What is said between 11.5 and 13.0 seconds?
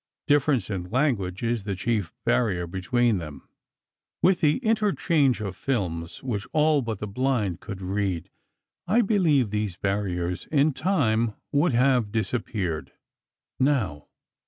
would have disappeared.